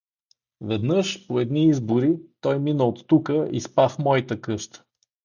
[0.61, 4.83] Веднъж, по едни избори, той мина оттука и спа в мойта къща.